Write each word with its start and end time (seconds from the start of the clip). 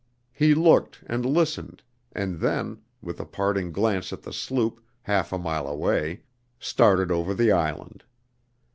He 0.33 0.55
looked 0.55 1.03
and 1.05 1.23
listened, 1.27 1.83
and 2.11 2.39
then, 2.39 2.81
with 3.03 3.19
a 3.19 3.25
parting 3.27 3.71
glance 3.71 4.11
at 4.11 4.23
the 4.23 4.33
sloop 4.33 4.81
half 5.03 5.31
a 5.31 5.37
mile 5.37 5.67
away, 5.67 6.23
started 6.59 7.11
over 7.11 7.35
the 7.35 7.51
island. 7.51 8.03